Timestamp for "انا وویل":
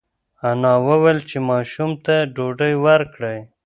0.49-1.19